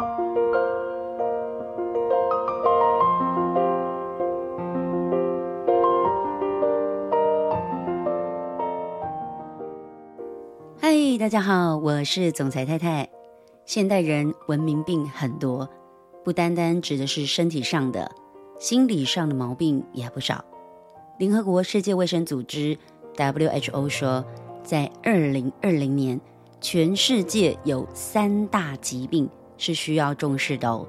[0.00, 0.06] 嗨，
[11.18, 13.06] 大家好，我是总裁太太。
[13.66, 15.68] 现代人文明病很多，
[16.24, 18.10] 不单单指的是身体上的，
[18.58, 20.42] 心理上的毛病也不少。
[21.18, 22.78] 联合国世界卫生组织
[23.16, 24.24] WHO 说，
[24.62, 26.18] 在二零二零年，
[26.58, 29.28] 全世界有三大疾病
[29.60, 30.88] 是需要重视的哦，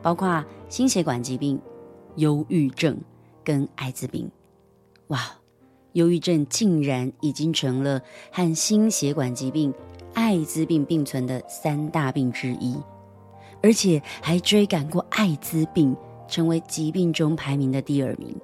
[0.00, 1.60] 包括心血管疾病、
[2.14, 2.96] 忧郁症
[3.44, 4.30] 跟艾滋病。
[5.08, 5.20] 哇！
[5.92, 9.72] 忧郁症竟然已经成了和心血管疾病、
[10.12, 12.76] 艾滋病并存的三大病之一，
[13.62, 15.96] 而且还追赶过艾滋病，
[16.28, 18.36] 成为疾病中排名的第二名，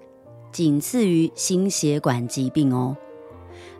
[0.50, 2.97] 仅次于心血管疾病哦。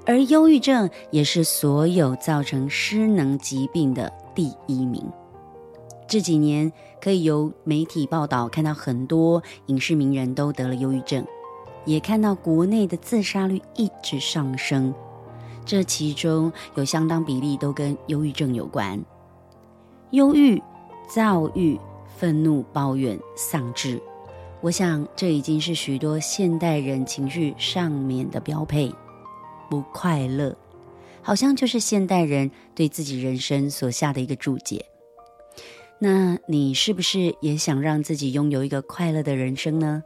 [0.05, 5.03] 而忧郁症也是所有造成失能疾病的第一名。
[6.07, 11.25] 这几年可以由媒体报道看到很多影视名人都得了忧郁症。
[11.85, 14.95] 也看到国内的自杀率一直上升，
[15.65, 19.03] 这其中有相当比例都跟忧郁症有关。
[20.13, 20.63] 忧郁、
[21.09, 21.77] 躁郁、
[22.17, 24.01] 愤怒、抱怨、丧志，
[24.61, 28.93] 我想这已经是许多现代人情绪上面的标配。
[29.69, 30.57] 不快乐，
[31.21, 34.85] 好像就是现代人对自己人生所下的一个注解。
[36.05, 40.03] 那你是不是也想让自己拥有一个快乐的人生呢？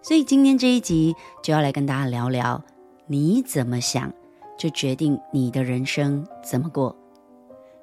[0.00, 2.64] 所以今天这一集就要来跟大家聊聊，
[3.06, 4.10] 你怎么想，
[4.56, 6.96] 就决定你的人生怎么过。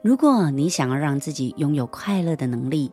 [0.01, 2.91] 如果你想要让自己拥有快乐的能力，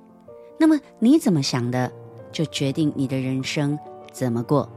[0.58, 1.90] 那么你怎么想的，
[2.30, 3.78] 就决定你的人生
[4.12, 4.68] 怎么过。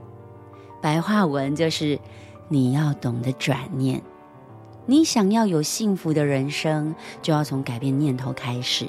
[0.81, 1.99] 白话文就是
[2.47, 4.01] 你要懂得转念。
[4.85, 8.87] 你想要有幸福的人生，就要从改变念头开始。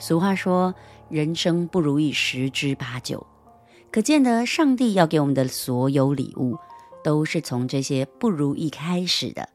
[0.00, 0.74] 俗话说，
[1.08, 3.26] 人生不如意十之八九。
[3.90, 6.56] 可见得，上帝要给我们的所有礼物，
[7.02, 9.48] 都是从这些不如意开始的。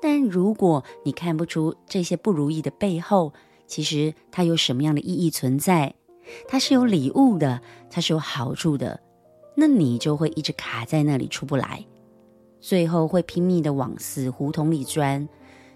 [0.00, 3.32] 但如果你看不出这些不如意的背后，
[3.66, 5.94] 其实它有什么样的意义存在，
[6.48, 9.00] 它是有礼物的，它是有好处的，
[9.56, 11.86] 那你就会一直卡在那里出不来，
[12.60, 15.28] 最后会拼命的往死胡同里钻，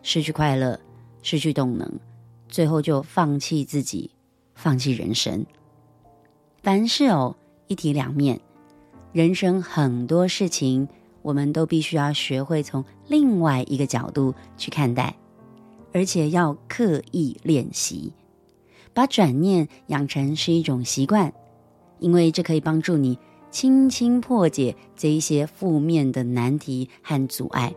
[0.03, 0.79] 失去快乐，
[1.23, 1.89] 失去动能，
[2.49, 4.11] 最后就放弃自己，
[4.55, 5.45] 放弃人生。
[6.62, 7.37] 凡事哦。
[7.69, 8.41] 一体两面，
[9.12, 10.87] 人生很多事情，
[11.23, 15.17] 我们都必须要学会从另外一个角度去看待，
[15.93, 18.12] 而且要刻意练习，
[18.95, 21.33] 把转念养成是一种习惯，
[21.99, 23.19] 因为这可以帮助你
[23.51, 27.75] 轻轻破解这一些负面的难题和阻碍，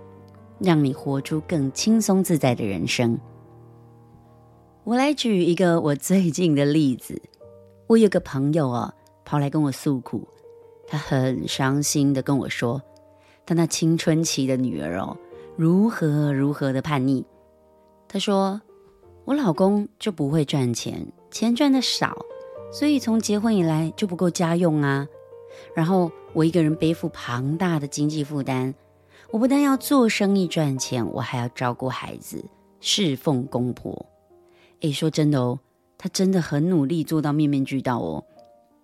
[0.59, 3.19] 让你活出更轻松自在的人生。
[4.89, 7.22] 我来举一个我最近的例子，
[7.85, 8.91] 我有个朋友哦。
[9.23, 10.27] 跑来跟我诉苦，
[10.88, 12.81] 他很伤心的跟我说，
[13.45, 15.16] 他那青春期的女儿哦，
[15.55, 17.23] 如何如何的叛逆。
[18.07, 18.59] 他说，
[19.25, 22.17] 我老公就不会赚钱，钱赚的少，
[22.72, 25.07] 所以从结婚以来就不够家用啊。
[25.75, 28.73] 然后我一个人背负庞大的经济负担，
[29.29, 32.44] 我不但要做生意赚钱，我还要照顾孩子，
[32.79, 34.03] 侍奉公婆。
[34.81, 35.59] 诶，说真的哦，
[35.97, 38.23] 他真的很努力做到面面俱到哦。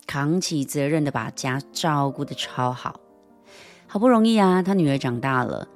[0.06, 3.00] 扛起责任的把家照顾得超好，
[3.88, 5.68] 好不容易啊，他女儿长大了，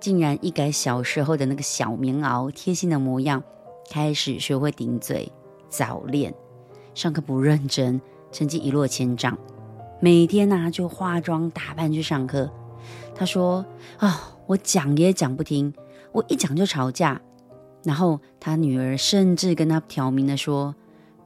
[0.00, 3.42] 竟然一改小时候的那个小棉袄贴心的模样，
[3.90, 5.32] 开始学会顶嘴、
[5.68, 6.34] 早恋，
[6.94, 8.00] 上课不认真，
[8.32, 9.38] 成绩一落千丈，
[10.00, 12.50] 每天呐就化妆打扮去上课。
[13.14, 13.64] 他说
[13.98, 15.72] ：“啊、我讲也讲不听，
[16.12, 17.20] 我一讲就吵架。”
[17.84, 20.74] 然后他女儿甚至跟他挑明的说。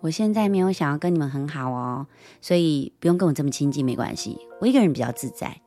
[0.01, 2.09] 我现在没有想要跟你们很好哦，
[2.41, 4.37] 所以不用跟我这么亲近，没关系。
[4.61, 5.61] 我一个人比较自在。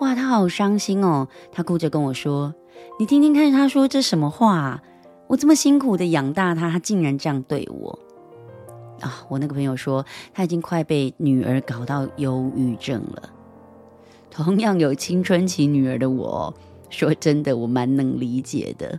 [0.00, 2.54] 哇，他好伤心哦，他哭着跟我说
[2.98, 4.82] ：“你听听看，他说这什么话？
[5.26, 7.98] 我这么辛苦的养大他，他竟然这样对我
[9.02, 13.30] 啊！”我那个朋友说，他已经快被女儿搞到忧郁症了。
[14.30, 16.54] 同样有青春期女儿的我，
[16.88, 18.98] 说真的，我蛮能理解的。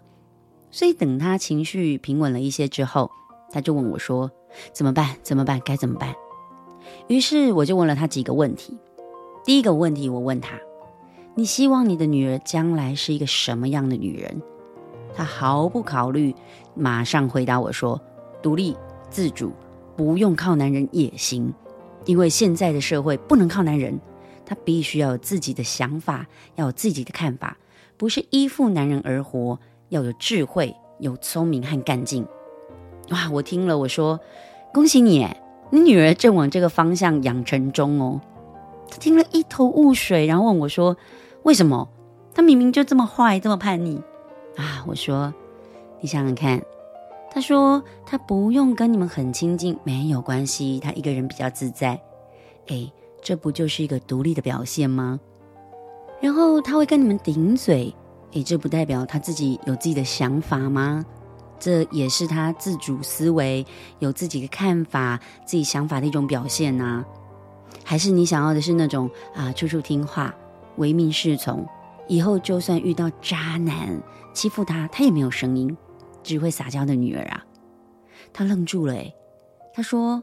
[0.77, 3.09] 所以等他情绪平稳了一些之后。
[3.49, 4.29] 他就问我说
[4.73, 5.15] ：“怎么办？
[5.23, 5.59] 怎么办？
[5.65, 6.13] 该怎么办？”
[7.09, 8.77] 于是我就问了他几个问题。
[9.43, 10.59] 第一个问题，我问他
[11.33, 14.39] ：“你希望你的女儿将来是一个什么样的女人？”
[15.15, 16.35] 他毫不考虑，
[16.75, 17.99] 马上回答我说
[18.43, 18.77] ：“独立
[19.09, 19.51] 自主，
[19.95, 21.51] 不用靠男人也行。
[22.05, 23.99] 因为现在的社会不能靠男人，
[24.45, 27.57] 她必须要有自己的想法，要有自己的看法，
[27.97, 29.59] 不是依附男人而活，
[29.89, 32.25] 要有智慧、有聪明和干劲。”
[33.11, 33.29] 哇！
[33.31, 34.19] 我听了，我说
[34.73, 35.25] 恭喜你，
[35.69, 38.19] 你女儿正往这个方向养成中哦。
[38.89, 40.97] 她听了一头雾水，然后问我说
[41.43, 41.87] ：“为什么？
[42.33, 44.01] 她明明就这么坏，这么叛逆
[44.55, 45.33] 啊？”我说
[46.01, 46.61] ：“你想想看。”
[47.31, 51.99] 她说：“她不用跟你们很亲近，没有关系，她一个人比较自在。
[52.67, 52.91] 哎，
[53.21, 55.19] 这不就是一个独立的表现吗？
[56.19, 57.93] 然后他会跟你们顶嘴，
[58.33, 61.05] 哎，这不代表他自己有自己的想法吗？
[61.59, 63.65] 这也是他自主思维、
[63.99, 67.03] 有自己的看法、自己想法的一种表现呐。
[67.83, 70.35] 还是你想要的是那种啊，处处听话、
[70.75, 71.65] 唯命是从，
[72.07, 74.01] 以后就算遇到渣男
[74.33, 75.75] 欺负他，他也没有声音。”
[76.23, 77.45] 只会撒娇的女儿啊，
[78.33, 78.93] 他愣住了。
[78.93, 79.15] 诶，
[79.73, 80.21] 他说：“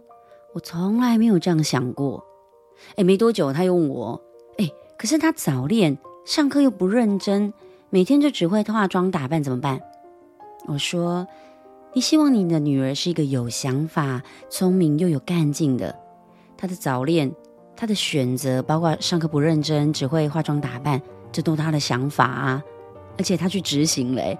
[0.52, 2.22] 我从来没有这样想过。”
[2.96, 4.22] 诶，没多久他又问我
[4.58, 5.96] ：“诶，可是他早恋，
[6.26, 7.54] 上课又不认真，
[7.94, 9.80] 每天就只会化妆打扮，怎么办？”
[10.66, 11.28] 我说
[11.94, 14.20] ：“你希望你的女儿是一个有想法、
[14.50, 15.94] 聪明又有干劲的。
[16.56, 17.30] 她的早恋，
[17.76, 21.00] 她的选择，包括上课不认真，只会化妆打扮，
[21.30, 22.60] 这都是她的想法啊，
[23.16, 24.36] 而且她去执行嘞。”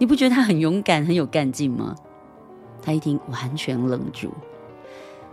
[0.00, 1.94] 你不觉得她很勇敢、很有干劲吗？
[2.80, 4.32] 他一听，完全愣住。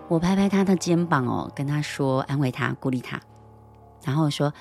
[0.10, 3.22] 我拍拍他的肩膀哦，跟他说，安慰他，鼓励他，
[4.04, 4.54] 然后说：“，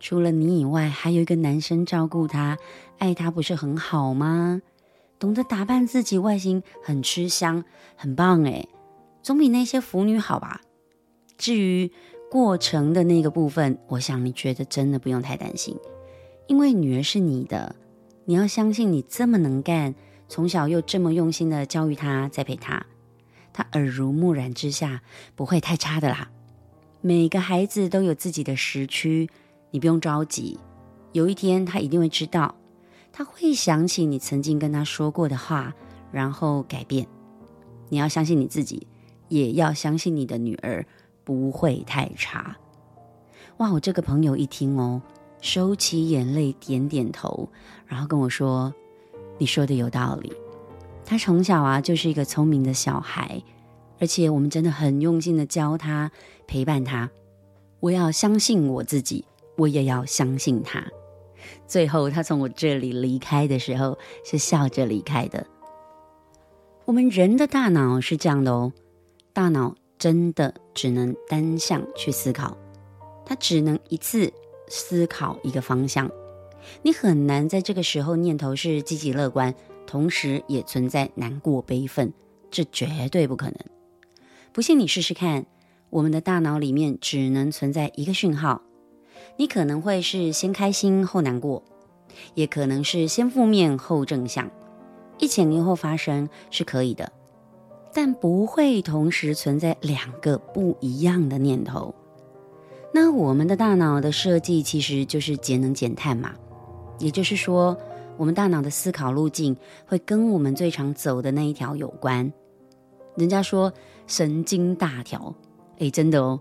[0.00, 2.58] 除了你以外，还有一个男生照顾她、
[2.98, 4.62] 爱她，不是很好吗？
[5.18, 7.64] 懂得打扮自己，外形很吃香，
[7.96, 8.66] 很棒哎，
[9.22, 10.60] 总比那些腐女好吧？
[11.36, 11.90] 至于
[12.30, 15.76] 过程的那个部分，我想你觉得真的不用太担心，
[16.46, 17.74] 因为女儿是你的。”
[18.28, 19.94] 你要相信，你这么能干，
[20.28, 22.84] 从小又这么用心的教育她、栽培她，
[23.54, 25.00] 她耳濡目染之下
[25.34, 26.30] 不会太差的啦。
[27.00, 29.30] 每个孩子都有自己的时区，
[29.70, 30.58] 你不用着急，
[31.12, 32.54] 有一天他一定会知道，
[33.12, 35.74] 他会想起你曾经跟他说过的话，
[36.12, 37.06] 然后改变。
[37.88, 38.86] 你要相信你自己，
[39.28, 40.84] 也要相信你的女儿
[41.24, 42.56] 不会太差。
[43.58, 45.02] 哇，我这个朋友一听哦。
[45.40, 47.48] 收起眼泪，点点头，
[47.86, 48.74] 然后跟我说
[49.38, 50.32] ：“你说的有道理。
[51.04, 53.40] 他从小啊就是一个聪明的小孩，
[54.00, 56.10] 而且我们真的很用心的教他、
[56.48, 57.08] 陪伴他。
[57.78, 59.24] 我要相信我自己，
[59.58, 60.82] 我也要相信他。
[61.66, 65.46] 最后，他从我这里离开的时候是笑着离开的。
[66.86, 68.72] 我们人的大脑是这样的哦，
[69.34, 72.56] 大脑真的只能单向去思考，
[73.26, 74.32] 它只能一次。”
[74.70, 76.10] 思考一个方向，
[76.82, 79.54] 你很难在这个时候念头是积极乐观，
[79.86, 82.12] 同时也存在难过悲愤，
[82.50, 83.56] 这绝对不可能。
[84.52, 85.46] 不信你试试看，
[85.88, 88.60] 我们的大脑里面只能存在一个讯号，
[89.40, 91.62] 你可能会是先开心后难过，
[92.34, 94.50] 也可能是先负面后正向，
[95.18, 97.12] 一前一后发生是可以的，
[97.94, 101.94] 但不会同时存在两个不一样的念头。
[102.92, 106.32] 那我们的大脑的设计其实就是节能减碳嘛，
[106.98, 107.78] 也就是说，
[108.16, 109.56] 我们大脑的思考路径
[109.86, 112.32] 会跟我们最常走的那一条有关。
[113.14, 113.72] 人家说
[114.08, 115.32] 神经大条，
[115.78, 116.40] 诶，真的哦，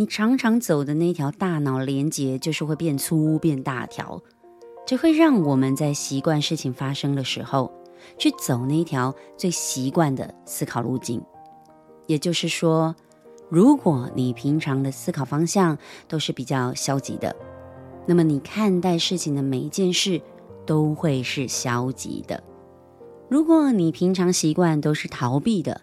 [0.00, 4.22] 你常常走的那条大脑连接就是会变粗变大条，
[4.86, 7.72] 这会让我们在习惯事情发生的时候
[8.16, 11.20] 去走那条最习惯的思考路径，
[12.06, 12.94] 也就是说。
[13.50, 17.34] 如果你平常的思考方向都是比较消极的，
[18.06, 20.20] 那么你看待事情的每一件事
[20.66, 22.44] 都会是消极的。
[23.30, 25.80] 如果你平常习惯都是逃避的，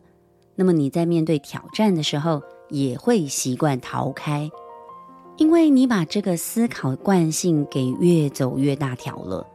[0.54, 4.50] 那么你在面对挑战的时候也会习惯逃开，
[5.38, 9.48] 因为你把这个思考惯性给越走越大条了。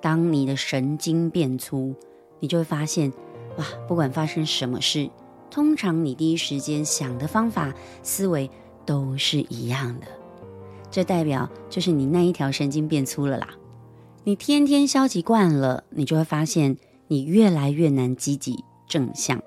[0.00, 1.94] 当你的神经变粗，
[2.40, 3.12] 你就会发现，
[3.56, 5.10] 哇，不管发生什么事。
[5.50, 8.50] 通常你第一时间想的方法、思维
[8.84, 10.06] 都是一样的，
[10.90, 13.48] 这代表就是你那一条神经变粗了啦。
[14.24, 16.76] 你天天消极惯了，你就会发现
[17.06, 19.42] 你越来越难积极正向，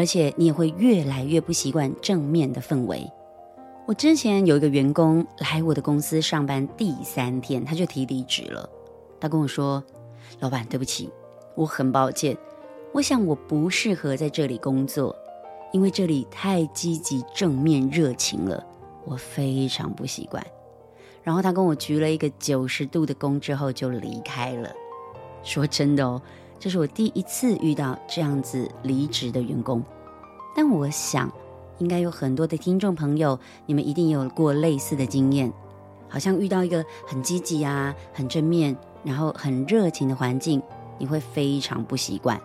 [0.00, 3.06] 而且你也会越来越不习惯正面的氛围。
[3.86, 8.66] 我之前有一个员工来我的公司上班第三天，他就提离职了。
[9.20, 9.84] 他跟我说
[10.40, 11.10] ：“老板，对不起，
[11.54, 12.34] 我很抱歉，
[12.94, 15.14] 我想我不适合在这里工作。”
[15.70, 18.66] 因为这里太积极、正面、热情了，
[19.04, 20.42] 我非常不习惯。
[21.22, 24.72] 然后他跟我鞠了一个九十度的躬之后就离开了。
[25.42, 26.22] 说真的哦，
[26.60, 29.82] 这是我第一次遇到这样子离职的员工。
[30.54, 31.28] 但我想，
[31.78, 33.36] 应该有很多的听众朋友，
[33.66, 35.52] 你们一定有过类似的经验，
[36.08, 40.62] 好像遇到一个很积极啊、很正面，然后很热情的环境，
[40.98, 42.40] 你会非常不习惯，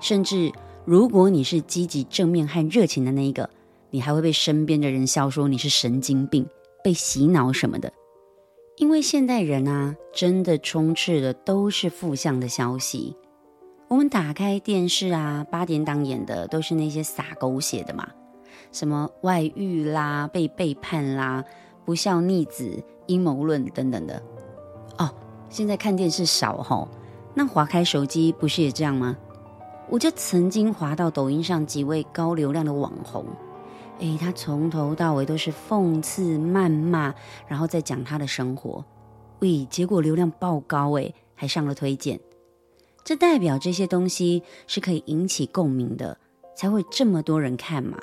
[0.00, 0.52] 甚至。
[0.84, 3.50] 如果你是积极正面和热情的那一个，
[3.90, 6.46] 你还会被身边的人笑说你是神经病、
[6.82, 7.92] 被洗脑什么的。
[8.78, 13.14] 因为现代人啊，真的充斥的都是负向的消息。
[13.88, 18.06] 我们打开电视啊，八点档演的都是那些洒狗血的嘛，
[18.70, 21.42] 什么外遇啦、被背叛啦、
[21.86, 24.22] 不孝逆子、阴谋论等等的。
[24.98, 25.10] 哦，
[25.48, 26.86] 现在看电视少吼，
[27.32, 29.16] 那滑开手机不是也这样吗？
[29.88, 33.24] 我就曾经滑到抖音上几位高流量的网红，
[34.00, 37.14] 诶，他从头到尾都是讽刺、谩骂，
[37.46, 38.84] 然后再讲他的生活，
[39.38, 42.20] 喂，结果流量爆高诶，还上了推荐。
[43.08, 46.18] 这代表这些东西是可以引起共鸣的，
[46.54, 47.98] 才会这么多人看嘛。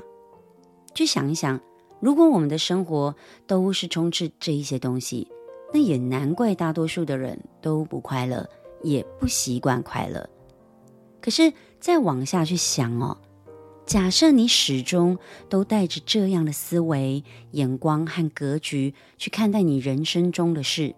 [0.95, 1.61] 去想一想，
[1.99, 5.27] 如果我们的生活都是充斥这一些东西，
[5.71, 8.49] 那也难怪大多数的人都不快乐，
[8.81, 10.27] 也不习惯快乐。
[11.21, 13.15] 可是再往下去想哦，
[13.85, 15.15] 假设你始终
[15.47, 20.95] 都带着这样的思维、眼光和格局去看待你人生中的事，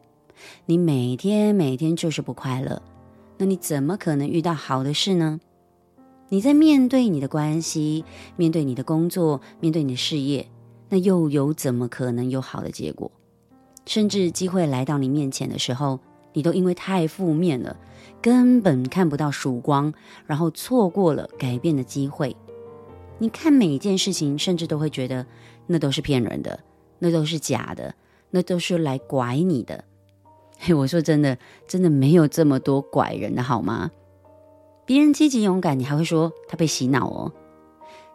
[0.65, 2.81] 你每天每天就是不快乐。
[3.37, 5.39] 那你怎么可能遇到好的事呢？
[6.29, 8.03] 你在面对你的关系、
[8.35, 10.49] 面对你的工作、面对你的事业，
[10.89, 13.11] 那又有怎么可能有好的结果？
[13.85, 15.99] 甚至机会来到你面前的时候，
[16.33, 17.77] 你都因为太负面了，
[18.21, 19.93] 根本看不到曙光，
[20.25, 22.35] 然后错过了改变的机会。
[23.19, 25.25] 你看每一件事情，甚至都会觉得
[25.65, 26.59] 那都是骗人的，
[26.99, 27.95] 那都是假的，
[28.31, 29.83] 那都是来拐你的。
[30.59, 31.37] 嘿，我说真的，
[31.67, 33.91] 真的没有这么多拐人的好吗？
[34.85, 37.31] 别人积极勇敢，你还会说他被洗脑哦？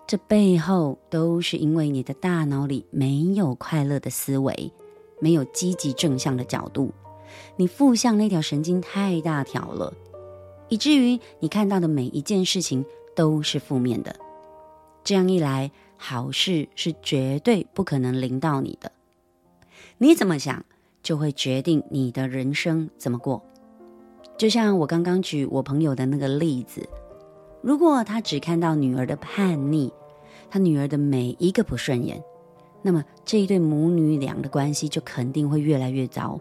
[0.06, 4.72] 这背后都是因为你的大脑里没有快乐的思维，
[5.20, 6.92] 没有积极正向的角度，
[7.56, 9.94] 你负向那条神经太大条了，
[10.68, 12.84] 以至于你看到的每一件事情
[13.14, 14.16] 都是负面的。
[15.04, 18.90] 这样一来，好事是绝对不可能临到你的。
[19.98, 20.64] 你怎么想？
[21.02, 23.42] 就会决定你的人生怎么过。
[24.38, 26.88] 就像我刚刚举我朋友的那个例子，
[27.60, 29.92] 如果他只看到女儿的叛逆，
[30.50, 32.22] 他女儿的每一个不顺眼，
[32.82, 36.40] 那么这一对母女俩的关系就肯定会越来越糟。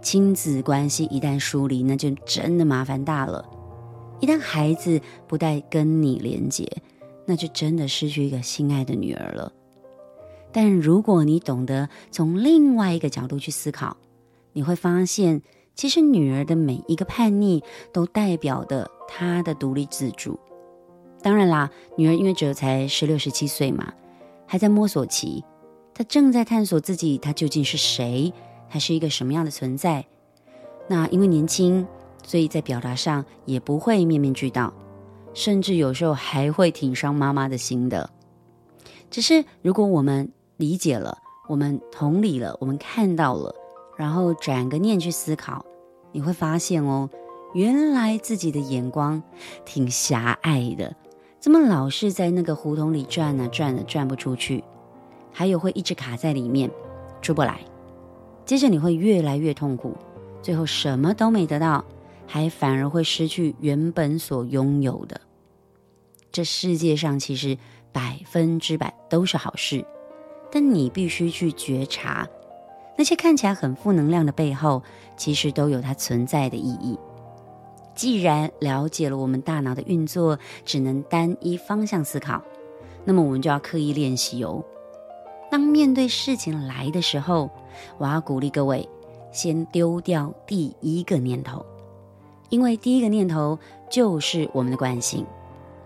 [0.00, 3.48] 亲子关系一旦疏离，那就真的麻烦大了。
[4.18, 6.68] 一旦孩子不再跟你连结，
[7.24, 9.52] 那就真的失去一个心爱的女儿了。
[10.52, 13.96] 但如果你懂得从另外一个角度去思考，
[14.52, 15.42] 你会发现，
[15.74, 20.38] 其实女儿的每一个叛逆都代表的她的独立自主。
[21.22, 23.92] 当然啦，女儿因为只有才十六、十七岁嘛，
[24.46, 25.42] 还在摸索期，
[25.94, 28.32] 她正在探索自己，她究竟是谁，
[28.68, 30.04] 还是一个什么样的存在。
[30.88, 31.86] 那因为年轻，
[32.24, 34.74] 所以在表达上也不会面面俱到，
[35.32, 38.10] 甚至有时候还会挺伤妈妈的心的。
[39.10, 41.18] 只是如果我们理解了，
[41.48, 43.54] 我们同理了，我们看到了，
[43.96, 45.64] 然后转个念去思考，
[46.12, 47.08] 你会发现哦，
[47.54, 49.22] 原来自己的眼光
[49.64, 50.94] 挺狭隘的，
[51.40, 53.48] 怎么老是在那个胡同里转呢？
[53.48, 54.62] 转呢，转不出去，
[55.32, 56.70] 还有会一直卡在里面
[57.20, 57.60] 出不来。
[58.44, 59.96] 接着你会越来越痛苦，
[60.42, 61.84] 最后什么都没得到，
[62.26, 65.20] 还反而会失去原本所拥有的。
[66.30, 67.58] 这世界上其实
[67.92, 69.84] 百分之百都是好事。
[70.54, 72.28] 但你必须去觉察，
[72.98, 74.82] 那些看起来很负能量的背后，
[75.16, 76.98] 其实都有它存在的意义。
[77.94, 82.42] 既然了解了我们大脑的运作只能单一方向思考，
[83.04, 84.62] 那么我们就要刻意练习哦。
[85.50, 87.48] 当面对事情来的时候，
[87.96, 88.86] 我要鼓励各位
[89.32, 91.64] 先丢掉第一个念头，
[92.50, 93.58] 因为第一个念头
[93.90, 95.26] 就是我们的惯性，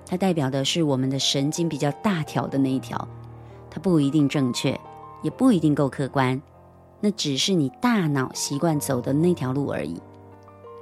[0.05, 3.07] 它代表的是我们的神经比较大条的那一条。
[3.77, 4.81] 它不一定正确，
[5.21, 6.41] 也不一定够客观，
[6.99, 10.01] 那只是你大脑习惯走的那条路而已。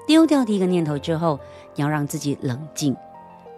[0.06, 1.40] 丢掉第一个念头之后，
[1.74, 2.94] 你要让自己冷静，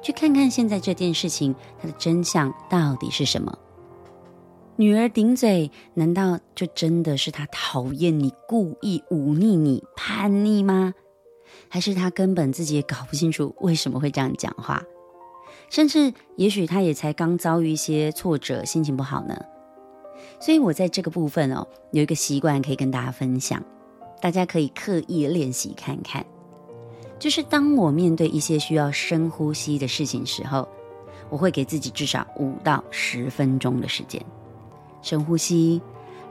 [0.00, 3.58] 去看看现在这件事情它的真相到底是什么。
[4.76, 10.94] 女儿顶嘴，难道就真的是她讨厌你、故意忤逆你、叛逆吗？
[11.68, 14.82] 还是她根本自己也搞不清楚为什么会这样讲话？
[15.68, 19.36] 甚至，也许他也才刚遭遇一些挫折，心情不好呢。
[20.40, 23.62] 所以我在这个部分哦，有一个习惯可以跟大家分享，
[24.20, 26.24] 大家可以刻意练习看看。
[27.18, 30.68] 就是当我面对一些需要深呼吸的事情时候，
[31.30, 34.24] 我会给自己至少五到十分钟的时间，
[35.02, 35.80] 深呼吸，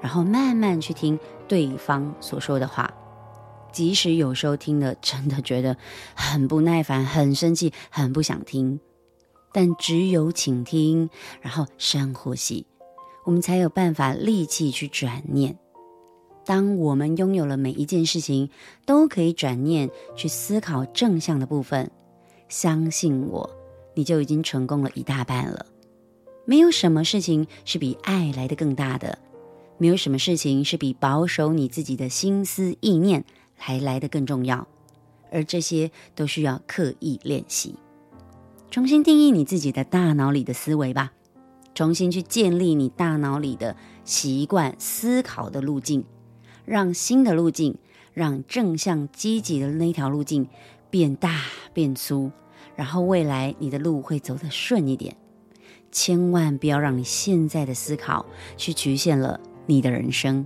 [0.02, 2.94] 然后慢慢去听对方所说的话，
[3.72, 5.76] 即使有时候听了真的觉得
[6.14, 8.80] 很不耐烦、很生气、很不想听。
[9.56, 11.10] 但只有倾听，
[11.40, 12.66] 然后深呼吸，
[13.24, 15.58] 我们才有办法立即去转念。
[16.46, 18.50] 当我们拥有了每一件事情
[18.86, 21.90] 都可以转念去思考正向的部分，
[22.50, 23.50] 相信我，
[23.94, 25.66] 你就已经成功了一大半了。
[26.44, 29.18] 没有什么事情是比爱来得更大的，
[29.78, 33.24] 没有什么事情是比保守你自己的心思意念
[33.56, 34.68] 还来得更重要，
[35.32, 37.74] 而这些都需要刻意练习。
[38.76, 41.14] 重新定义你自己的大脑里的思维吧，
[41.74, 46.04] 重新去建立你大脑里的习惯思考的路径。
[46.66, 47.78] 让新的路径，
[48.14, 50.50] 让正向积极的那条路径
[50.90, 51.40] 变大
[51.74, 52.30] 变粗，
[52.76, 55.16] 然后未来你的路会走得顺一点。
[55.90, 58.26] 千万不要让你现在的思考
[58.58, 60.46] 去局限了你的人生。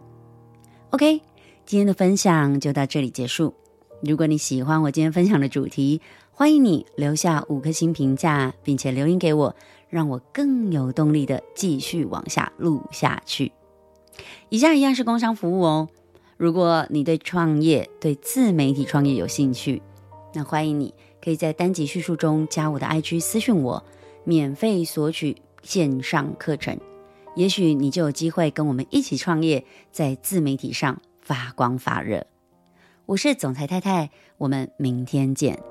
[0.91, 1.23] OK，
[1.65, 3.55] 今天的分享就到这里结束。
[4.03, 5.99] 如果你喜欢我今天分享的主题，
[6.39, 9.53] 欢迎你留下五颗星评价，并且留言给我，
[9.89, 13.51] 让我更有动力的继续往下录下去。
[14.47, 15.89] 以下一样是工商服务哦。
[16.37, 19.81] 如果你对创业、对自媒体创业有兴趣，
[20.33, 23.83] 那欢迎你可以在单集叙述中加我的 IG 私讯我，
[24.23, 26.79] 免费索取线上课程，
[27.35, 32.25] 也许你就有机会跟我们一起创业，在自媒体上发光发热。
[33.07, 35.61] 我是总裁太太，我们明天见。